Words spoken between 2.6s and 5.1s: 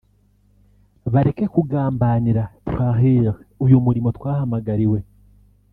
(Trahir) uyu murimo twahamagariwe